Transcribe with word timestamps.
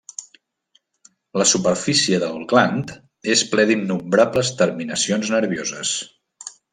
La 1.41 1.45
superfície 1.49 2.19
del 2.25 2.39
gland 2.53 2.95
és 3.37 3.43
ple 3.53 3.67
d'innombrables 3.73 4.51
terminacions 4.63 5.31
nervioses. 5.39 5.93